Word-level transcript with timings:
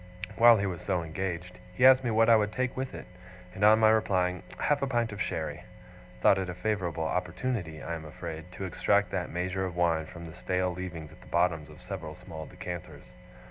While 0.35 0.57
he 0.57 0.65
was 0.65 0.81
so 0.81 1.03
engaged, 1.03 1.59
he 1.75 1.85
asked 1.85 2.03
me 2.03 2.09
what 2.09 2.27
I 2.27 2.35
would 2.35 2.51
take 2.51 2.75
with 2.75 2.95
it; 2.95 3.05
and 3.53 3.63
on 3.63 3.77
my 3.77 3.89
replying 3.91 4.41
'Half 4.57 4.81
a 4.81 4.87
pint 4.87 5.11
of 5.11 5.21
sherry,' 5.21 5.63
thought 6.21 6.39
it 6.39 6.49
a 6.49 6.55
favourable 6.55 7.03
opportunity, 7.03 7.83
I 7.83 7.93
am 7.93 8.05
afraid, 8.05 8.51
to 8.53 8.65
extract 8.65 9.11
that 9.11 9.29
measure 9.29 9.63
of 9.63 9.75
wine 9.75 10.07
from 10.07 10.25
the 10.25 10.33
stale 10.33 10.73
leavings 10.73 11.11
at 11.11 11.21
the 11.21 11.27
bottoms 11.27 11.69
of 11.69 11.83
several 11.83 12.15
small 12.15 12.47
decanters. 12.47 13.11